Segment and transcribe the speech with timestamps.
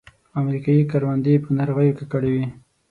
[0.41, 2.45] امریکایي کروندې په ناروغیو ککړې وې.